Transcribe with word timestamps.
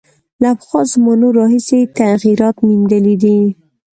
له 0.41 0.49
پخوا 0.59 0.81
زمانو 0.93 1.27
راهیسې 1.39 1.77
یې 1.81 1.91
تغییرات 1.99 2.55
میندلي 2.67 3.15
دي. 3.23 3.37